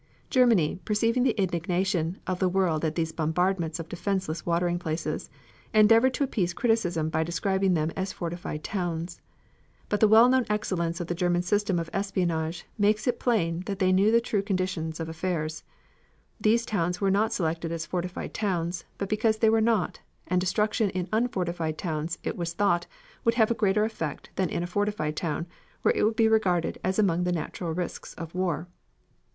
Germany, 0.31 0.79
perceiving 0.83 1.21
the 1.21 1.39
indignation 1.39 2.17
of 2.25 2.39
the 2.39 2.49
world 2.49 2.83
at 2.83 2.95
these 2.95 3.11
bombardments 3.11 3.79
of 3.79 3.87
defenseless 3.87 4.47
watering 4.47 4.79
places, 4.79 5.29
endeavored 5.75 6.15
to 6.15 6.23
appease 6.23 6.55
criticism 6.55 7.09
by 7.09 7.21
describing 7.23 7.75
them 7.75 7.91
as 7.95 8.11
fortified 8.11 8.63
towns. 8.63 9.21
But 9.89 9.99
the 9.99 10.07
well 10.07 10.27
known 10.27 10.47
excellence 10.49 10.99
of 11.01 11.05
the 11.05 11.13
German 11.13 11.43
system 11.43 11.77
of 11.77 11.87
espionage 11.93 12.65
makes 12.79 13.05
it 13.05 13.19
plain 13.19 13.59
that 13.67 13.77
they 13.77 13.91
knew 13.91 14.09
the 14.11 14.19
true 14.19 14.41
condition 14.41 14.91
of 14.97 15.07
affairs. 15.07 15.63
These 16.39 16.65
towns 16.65 16.99
were 16.99 17.11
not 17.11 17.31
selected 17.31 17.71
as 17.71 17.85
fortified 17.85 18.33
towns, 18.33 18.85
but 18.97 19.07
because 19.07 19.37
they 19.37 19.51
were 19.51 19.61
not, 19.61 19.99
and 20.25 20.41
destruction 20.41 20.89
in 20.89 21.09
unfortified 21.13 21.77
towns 21.77 22.17
it 22.23 22.35
was 22.35 22.53
thought 22.53 22.87
would 23.23 23.35
have 23.35 23.51
a 23.51 23.53
greater 23.53 23.83
effect 23.85 24.31
than 24.35 24.49
in 24.49 24.63
a 24.63 24.65
fortified 24.65 25.15
town 25.15 25.45
where 25.83 25.93
it 25.95 26.03
would 26.05 26.15
be 26.15 26.27
regarded 26.27 26.79
as 26.83 26.97
among 26.97 27.23
the 27.23 27.31
natural 27.31 27.71
risks 27.75 28.15
of 28.15 28.33
war. 28.33 28.67